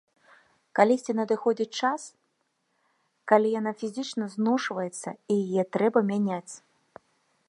[0.77, 2.01] Калісьці надыходзіць час,
[3.31, 6.53] калі яна фізічна зношваецца і яе трэба мяняць.